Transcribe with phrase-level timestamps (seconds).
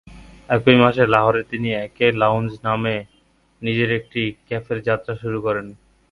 [0.49, 2.95] একই মাসে লাহোরে তিনি "একে লাউঞ্জ" নামে
[3.61, 5.67] নিজের একটি ক্যাফের যাত্রা শুরু করেন।